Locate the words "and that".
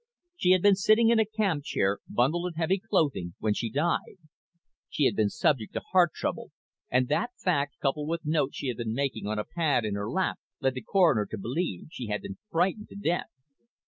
6.89-7.29